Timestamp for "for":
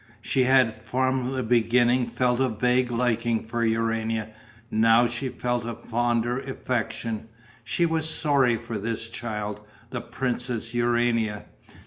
3.43-3.63, 8.57-8.79